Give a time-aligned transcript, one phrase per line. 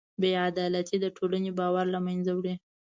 [0.21, 2.53] بېعدالتي د ټولنې باور له منځه وړي.